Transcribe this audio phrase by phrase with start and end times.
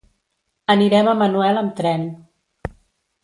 [0.75, 2.09] Anirem a Manuel amb tren.